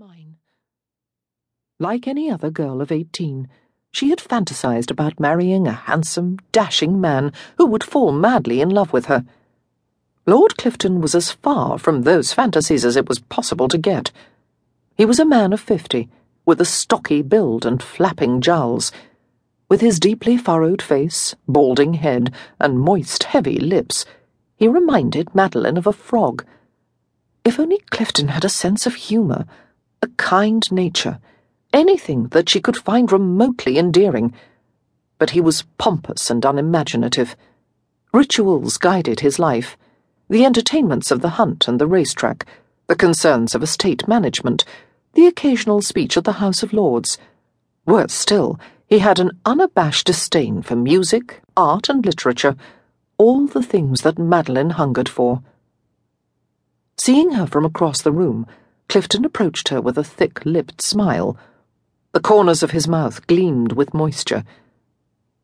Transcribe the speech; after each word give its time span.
mine. 0.00 0.36
Like 1.78 2.08
any 2.08 2.30
other 2.30 2.50
girl 2.50 2.80
of 2.80 2.90
eighteen, 2.90 3.48
she 3.92 4.08
had 4.08 4.18
fantasized 4.18 4.90
about 4.90 5.20
marrying 5.20 5.66
a 5.66 5.72
handsome, 5.72 6.38
dashing 6.52 6.98
man 7.02 7.34
who 7.58 7.66
would 7.66 7.84
fall 7.84 8.10
madly 8.10 8.62
in 8.62 8.70
love 8.70 8.94
with 8.94 9.06
her. 9.06 9.26
Lord 10.24 10.56
Clifton 10.56 11.02
was 11.02 11.14
as 11.14 11.32
far 11.32 11.76
from 11.76 12.00
those 12.00 12.32
fantasies 12.32 12.82
as 12.82 12.96
it 12.96 13.10
was 13.10 13.18
possible 13.18 13.68
to 13.68 13.76
get. 13.76 14.10
He 14.96 15.04
was 15.04 15.18
a 15.18 15.26
man 15.26 15.52
of 15.52 15.60
fifty, 15.60 16.08
with 16.46 16.62
a 16.62 16.64
stocky 16.64 17.20
build 17.20 17.66
and 17.66 17.82
flapping 17.82 18.40
jowls. 18.40 18.90
With 19.68 19.82
his 19.82 20.00
deeply 20.00 20.38
furrowed 20.38 20.80
face, 20.80 21.34
balding 21.46 21.92
head, 21.92 22.32
and 22.58 22.80
moist, 22.80 23.24
heavy 23.24 23.58
lips, 23.58 24.06
he 24.56 24.66
reminded 24.66 25.34
Madeline 25.34 25.76
of 25.76 25.86
a 25.86 25.92
frog. 25.92 26.46
If 27.44 27.60
only 27.60 27.82
Clifton 27.90 28.28
had 28.28 28.46
a 28.46 28.48
sense 28.48 28.86
of 28.86 28.94
humour, 28.94 29.44
a 30.02 30.08
kind 30.16 30.70
nature, 30.72 31.18
anything 31.72 32.28
that 32.28 32.48
she 32.48 32.60
could 32.60 32.76
find 32.76 33.12
remotely 33.12 33.78
endearing. 33.78 34.32
But 35.18 35.30
he 35.30 35.40
was 35.40 35.64
pompous 35.78 36.30
and 36.30 36.44
unimaginative. 36.44 37.36
Rituals 38.12 38.78
guided 38.78 39.20
his 39.20 39.38
life 39.38 39.76
the 40.30 40.44
entertainments 40.44 41.10
of 41.10 41.22
the 41.22 41.30
hunt 41.30 41.66
and 41.66 41.80
the 41.80 41.88
racetrack, 41.88 42.46
the 42.86 42.94
concerns 42.94 43.52
of 43.52 43.64
estate 43.64 44.06
management, 44.06 44.64
the 45.14 45.26
occasional 45.26 45.82
speech 45.82 46.16
at 46.16 46.22
the 46.22 46.34
House 46.34 46.62
of 46.62 46.72
Lords. 46.72 47.18
Worse 47.84 48.12
still, 48.12 48.58
he 48.86 49.00
had 49.00 49.18
an 49.18 49.32
unabashed 49.44 50.06
disdain 50.06 50.62
for 50.62 50.76
music, 50.76 51.40
art, 51.56 51.88
and 51.88 52.06
literature, 52.06 52.54
all 53.18 53.48
the 53.48 53.62
things 53.62 54.02
that 54.02 54.20
Madeline 54.20 54.70
hungered 54.70 55.08
for. 55.08 55.42
Seeing 56.96 57.32
her 57.32 57.46
from 57.46 57.64
across 57.64 58.00
the 58.00 58.12
room, 58.12 58.46
Clifton 58.90 59.24
approached 59.24 59.68
her 59.68 59.80
with 59.80 59.96
a 59.96 60.02
thick 60.02 60.44
lipped 60.44 60.82
smile. 60.82 61.36
The 62.10 62.18
corners 62.18 62.64
of 62.64 62.72
his 62.72 62.88
mouth 62.88 63.24
gleamed 63.28 63.70
with 63.70 63.94
moisture. 63.94 64.42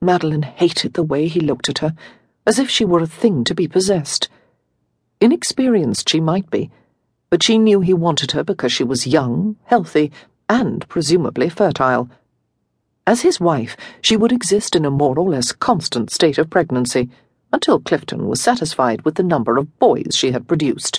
Madeline 0.00 0.44
hated 0.44 0.94
the 0.94 1.02
way 1.02 1.28
he 1.28 1.40
looked 1.40 1.68
at 1.68 1.80
her, 1.80 1.94
as 2.46 2.58
if 2.58 2.70
she 2.70 2.86
were 2.86 3.00
a 3.00 3.06
thing 3.06 3.44
to 3.44 3.54
be 3.54 3.68
possessed. 3.68 4.30
Inexperienced 5.20 6.08
she 6.08 6.20
might 6.20 6.48
be, 6.48 6.70
but 7.28 7.42
she 7.42 7.58
knew 7.58 7.80
he 7.80 7.92
wanted 7.92 8.30
her 8.32 8.42
because 8.42 8.72
she 8.72 8.82
was 8.82 9.06
young, 9.06 9.56
healthy, 9.64 10.10
and 10.48 10.88
presumably 10.88 11.50
fertile. 11.50 12.08
As 13.06 13.20
his 13.20 13.40
wife, 13.40 13.76
she 14.00 14.16
would 14.16 14.32
exist 14.32 14.74
in 14.74 14.86
a 14.86 14.90
more 14.90 15.18
or 15.18 15.28
less 15.28 15.52
constant 15.52 16.10
state 16.10 16.38
of 16.38 16.48
pregnancy 16.48 17.10
until 17.52 17.78
Clifton 17.78 18.26
was 18.26 18.40
satisfied 18.40 19.02
with 19.02 19.16
the 19.16 19.22
number 19.22 19.58
of 19.58 19.78
boys 19.78 20.12
she 20.16 20.30
had 20.30 20.48
produced. 20.48 20.98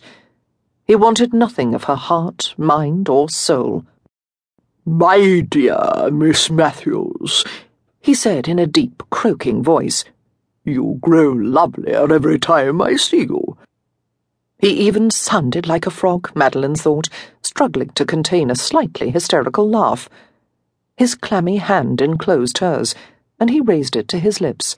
He 0.85 0.95
wanted 0.95 1.33
nothing 1.33 1.73
of 1.73 1.85
her 1.85 1.95
heart, 1.95 2.53
mind, 2.57 3.09
or 3.09 3.27
soul. 3.27 3.85
My 4.85 5.39
dear 5.39 6.11
Miss 6.11 6.51
Matthews, 6.51 7.43
he 7.99 8.13
said 8.13 8.47
in 8.47 8.59
a 8.59 8.67
deep, 8.67 9.01
croaking 9.09 9.63
voice, 9.63 10.05
you 10.63 10.99
grow 11.01 11.31
lovelier 11.31 12.13
every 12.13 12.37
time 12.37 12.83
I 12.83 12.97
see 12.97 13.21
you. 13.21 13.57
He 14.59 14.69
even 14.85 15.09
sounded 15.09 15.65
like 15.65 15.87
a 15.87 15.91
frog, 15.91 16.31
Madeline 16.35 16.75
thought, 16.75 17.09
struggling 17.41 17.89
to 17.89 18.05
contain 18.05 18.51
a 18.51 18.55
slightly 18.55 19.09
hysterical 19.09 19.67
laugh. 19.67 20.07
His 20.97 21.15
clammy 21.15 21.57
hand 21.57 21.99
enclosed 21.99 22.59
hers, 22.59 22.93
and 23.39 23.49
he 23.49 23.59
raised 23.59 23.95
it 23.95 24.07
to 24.09 24.19
his 24.19 24.39
lips. 24.39 24.77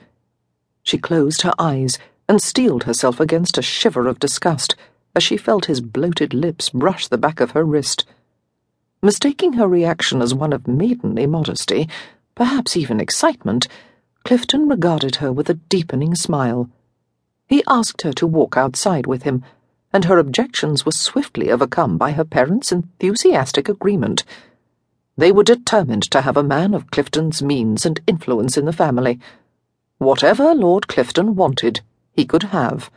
She 0.84 0.98
closed 0.98 1.42
her 1.42 1.54
eyes 1.60 2.00
and 2.30 2.42
steeled 2.42 2.86
herself 2.86 3.20
against 3.20 3.58
a 3.58 3.62
shiver 3.62 4.08
of 4.08 4.20
disgust 4.20 4.76
as 5.18 5.24
she 5.24 5.36
felt 5.36 5.66
his 5.66 5.82
bloated 5.82 6.32
lips 6.32 6.70
brush 6.70 7.08
the 7.08 7.18
back 7.18 7.40
of 7.40 7.52
her 7.52 7.64
wrist. 7.64 8.06
Mistaking 9.02 9.54
her 9.54 9.68
reaction 9.68 10.22
as 10.22 10.32
one 10.32 10.54
of 10.54 10.68
maidenly 10.68 11.26
modesty, 11.26 11.90
perhaps 12.36 12.78
even 12.78 13.00
excitement, 13.00 13.68
Clifton 14.24 14.70
regarded 14.70 15.16
her 15.16 15.34
with 15.34 15.50
a 15.50 15.56
deepening 15.56 16.14
smile. 16.14 16.70
He 17.48 17.64
asked 17.66 18.04
her 18.04 18.14
to 18.14 18.28
walk 18.28 18.58
outside 18.58 19.08
with 19.08 19.24
him, 19.24 19.44
and 19.92 20.06
her 20.06 20.20
objections 20.20 20.86
were 20.86 20.92
swiftly 20.92 21.50
overcome 21.50 21.98
by 21.98 22.12
her 22.12 22.24
parents' 22.24 22.72
enthusiastic 22.72 23.68
agreement. 23.68 24.24
They 25.18 25.32
were 25.32 25.44
determined 25.44 26.04
to 26.12 26.22
have 26.22 26.38
a 26.38 26.44
man 26.44 26.76
of 26.76 26.92
Clifton's 26.92 27.42
means 27.42 27.88
and 27.88 28.00
influence 28.06 28.56
in 28.56 28.66
the 28.66 28.72
family. 28.72 29.20
Whatever 29.98 30.54
Lord 30.54 30.88
Clifton 30.88 31.36
wanted, 31.36 31.82
he 32.14 32.24
could 32.24 32.44
have. 32.44 32.92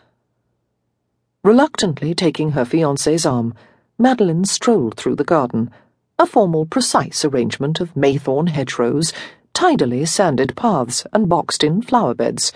Reluctantly 1.43 2.15
taking 2.15 2.51
her 2.51 2.67
fiance's 2.67 3.25
arm, 3.25 3.55
Madeline 3.99 4.45
strolled 4.45 4.97
through 4.97 5.17
the 5.17 5.25
garden, 5.25 5.71
a 6.19 6.27
formal, 6.27 6.67
precise 6.67 7.25
arrangement 7.25 7.81
of 7.81 7.95
maythorn 7.95 8.51
hedgerows, 8.51 9.15
tidily 9.55 10.05
sanded 10.05 10.55
paths, 10.55 11.07
and 11.15 11.31
boxed 11.31 11.65
in 11.65 11.81
flower 11.81 12.13
beds. 12.13 12.53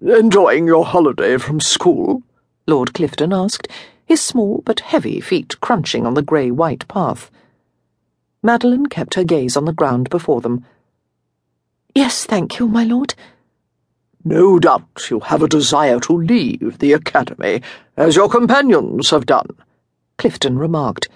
Enjoying 0.00 0.64
your 0.64 0.84
holiday 0.84 1.38
from 1.38 1.58
school? 1.58 2.22
Lord 2.68 2.94
Clifton 2.94 3.32
asked, 3.32 3.66
his 4.06 4.20
small 4.20 4.62
but 4.64 4.80
heavy 4.80 5.20
feet 5.20 5.60
crunching 5.60 6.06
on 6.06 6.14
the 6.14 6.22
grey 6.22 6.52
white 6.52 6.86
path. 6.86 7.32
Madeline 8.44 8.86
kept 8.86 9.14
her 9.14 9.24
gaze 9.24 9.56
on 9.56 9.64
the 9.64 9.72
ground 9.72 10.08
before 10.08 10.40
them. 10.40 10.64
Yes, 11.96 12.24
thank 12.24 12.60
you, 12.60 12.68
my 12.68 12.84
lord. 12.84 13.14
No 14.26 14.58
doubt 14.58 15.10
you 15.10 15.20
have 15.20 15.42
a 15.42 15.48
desire 15.48 16.00
to 16.00 16.12
leave 16.14 16.78
the 16.78 16.94
academy, 16.94 17.60
as 17.94 18.16
your 18.16 18.30
companions 18.30 19.10
have 19.10 19.26
done, 19.26 19.50
Clifton 20.16 20.58
remarked. 20.58 21.08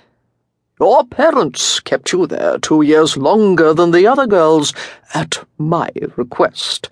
Your 0.79 1.05
parents 1.07 1.81
kept 1.81 2.13
you 2.13 2.27
there 2.27 2.59
two 2.59 2.83
years 2.83 3.17
longer 3.17 3.73
than 3.73 3.93
the 3.93 4.07
other 4.07 4.27
girls, 4.27 4.75
at 5.15 5.43
my 5.57 5.91
request. 6.17 6.91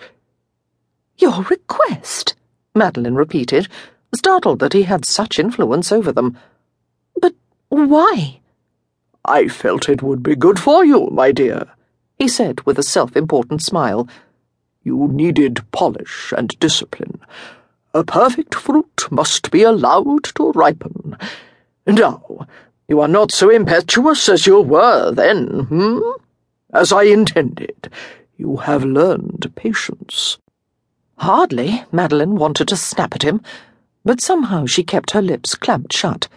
Your 1.19 1.43
request? 1.43 2.35
Madeline 2.75 3.15
repeated, 3.15 3.69
startled 4.15 4.61
that 4.61 4.73
he 4.73 4.85
had 4.85 5.05
such 5.05 5.39
influence 5.39 5.93
over 5.93 6.13
them. 6.13 6.39
But 7.21 7.35
why? 7.69 8.41
I 9.25 9.49
felt 9.49 9.89
it 9.89 10.03
would 10.03 10.23
be 10.23 10.35
good 10.35 10.59
for 10.59 10.83
you, 10.83 11.09
my 11.11 11.31
dear, 11.31 11.67
he 12.19 12.27
said 12.27 12.63
with 12.63 12.79
a 12.79 12.83
self 12.83 13.17
important 13.17 13.63
smile. 13.63 14.09
You 14.87 15.09
needed 15.09 15.69
polish 15.73 16.33
and 16.37 16.57
discipline. 16.61 17.21
A 17.93 18.05
perfect 18.05 18.55
fruit 18.55 19.09
must 19.11 19.51
be 19.51 19.65
allowed 19.65 20.23
to 20.37 20.53
ripen. 20.53 21.17
Now, 21.89 22.47
you 22.87 23.01
are 23.01 23.09
not 23.09 23.33
so 23.33 23.51
impetuous 23.51 24.29
as 24.29 24.47
you 24.47 24.61
were 24.61 25.11
then, 25.11 25.65
hmm? 25.65 25.99
As 26.73 26.93
I 26.93 27.03
intended, 27.03 27.91
you 28.37 28.59
have 28.59 28.85
learned 28.85 29.53
patience. 29.57 30.39
Hardly, 31.17 31.83
Madeline 31.91 32.37
wanted 32.37 32.69
to 32.69 32.77
snap 32.77 33.13
at 33.17 33.25
him, 33.25 33.41
but 34.05 34.21
somehow 34.21 34.67
she 34.67 34.85
kept 34.85 35.11
her 35.11 35.23
lips 35.23 35.57
clamped 35.57 35.93
shut. 35.95 36.29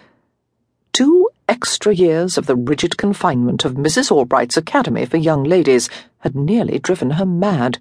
Two 0.91 1.29
extra 1.47 1.93
years 1.93 2.35
of 2.35 2.47
the 2.47 2.55
rigid 2.55 2.97
confinement 2.97 3.63
of 3.63 3.75
Mrs. 3.75 4.09
Albright's 4.09 4.57
Academy 4.57 5.05
for 5.05 5.17
Young 5.17 5.43
Ladies 5.43 5.88
had 6.21 6.33
nearly 6.33 6.79
driven 6.79 7.11
her 7.11 7.27
mad. 7.27 7.77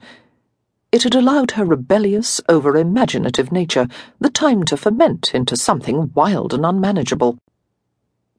It 0.90 1.02
had 1.02 1.14
allowed 1.14 1.50
her 1.52 1.66
rebellious, 1.66 2.40
over 2.48 2.74
imaginative 2.76 3.52
nature 3.52 3.88
the 4.18 4.30
time 4.30 4.64
to 4.64 4.76
ferment 4.76 5.34
into 5.34 5.54
something 5.54 6.10
wild 6.14 6.54
and 6.54 6.64
unmanageable. 6.64 7.36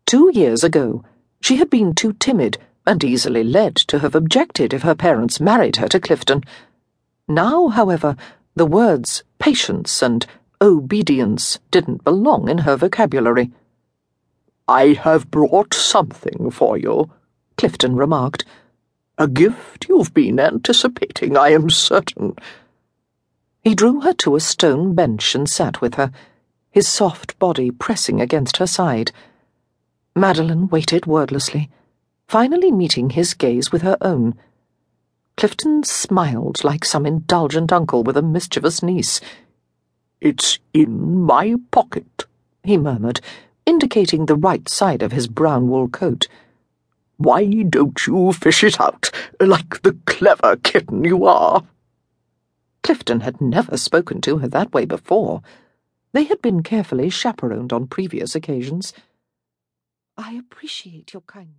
Two 0.07 0.31
years 0.33 0.63
ago, 0.63 1.03
she 1.41 1.57
had 1.57 1.69
been 1.69 1.93
too 1.93 2.13
timid 2.13 2.57
and 2.87 3.03
easily 3.03 3.43
led 3.43 3.75
to 3.75 3.99
have 3.99 4.15
objected 4.15 4.73
if 4.73 4.81
her 4.81 4.95
parents 4.95 5.39
married 5.39 5.75
her 5.75 5.87
to 5.89 5.99
Clifton. 5.99 6.43
Now, 7.27 7.67
however, 7.67 8.15
the 8.55 8.65
words 8.65 9.23
patience 9.37 10.01
and 10.01 10.25
obedience 10.59 11.59
didn't 11.69 12.03
belong 12.03 12.49
in 12.49 12.59
her 12.59 12.75
vocabulary. 12.75 13.51
I 14.67 14.93
have 14.93 15.29
brought 15.29 15.75
something 15.75 16.49
for 16.49 16.79
you, 16.79 17.11
Clifton 17.57 17.95
remarked. 17.95 18.43
A 19.21 19.27
gift 19.27 19.87
you've 19.89 20.13
been 20.13 20.39
anticipating, 20.39 21.35
I 21.35 21.49
am 21.49 21.69
certain. 21.69 22.37
He 23.61 23.75
drew 23.75 23.99
her 23.99 24.13
to 24.13 24.37
a 24.37 24.39
stone 24.39 24.95
bench 24.95 25.35
and 25.35 25.49
sat 25.49 25.81
with 25.81 25.95
her, 25.95 26.09
his 26.71 26.87
soft 26.87 27.37
body 27.37 27.69
pressing 27.69 28.21
against 28.21 28.57
her 28.57 28.65
side. 28.65 29.11
Madeline 30.15 30.69
waited 30.69 31.05
wordlessly, 31.05 31.69
finally 32.29 32.71
meeting 32.71 33.09
his 33.09 33.33
gaze 33.33 33.73
with 33.73 33.81
her 33.81 33.97
own. 33.99 34.35
Clifton 35.35 35.83
smiled 35.83 36.63
like 36.63 36.85
some 36.85 37.05
indulgent 37.05 37.73
uncle 37.73 38.03
with 38.03 38.15
a 38.15 38.21
mischievous 38.21 38.81
niece. 38.81 39.19
It's 40.21 40.59
in 40.73 41.19
my 41.19 41.55
pocket, 41.71 42.25
he 42.63 42.77
murmured, 42.77 43.19
indicating 43.65 44.27
the 44.27 44.37
right 44.37 44.69
side 44.69 45.01
of 45.03 45.11
his 45.11 45.27
brown 45.27 45.67
wool 45.67 45.89
coat. 45.89 46.29
Why 47.19 47.63
don't 47.63 48.07
you 48.07 48.31
fish 48.31 48.63
it 48.63 48.79
out, 48.79 49.11
like 49.41 49.81
the 49.81 49.97
clever 50.05 50.55
kitten 50.55 51.03
you 51.03 51.25
are? 51.25 51.65
Clifton 52.81 53.19
had 53.19 53.41
never 53.41 53.75
spoken 53.75 54.21
to 54.21 54.37
her 54.37 54.47
that 54.47 54.73
way 54.73 54.85
before. 54.85 55.41
They 56.13 56.23
had 56.23 56.41
been 56.41 56.63
carefully 56.63 57.09
chaperoned 57.09 57.73
on 57.73 57.87
previous 57.87 58.35
occasions. 58.35 58.93
I 60.17 60.35
appreciate 60.35 61.11
your 61.11 61.23
kindness. 61.23 61.57